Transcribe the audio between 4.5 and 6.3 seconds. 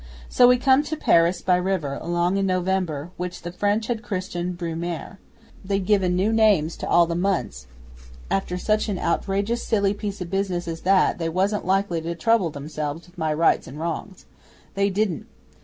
Brumaire. They'd given